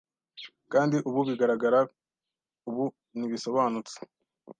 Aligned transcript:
Kandi 0.71 0.95
ubu 1.07 1.19
biragaragara 1.27 1.79
ubu 2.69 2.85
ntibisobanutse 3.17 3.95